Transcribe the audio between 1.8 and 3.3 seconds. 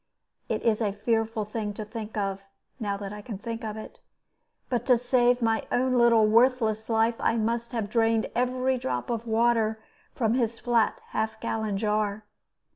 think of now that I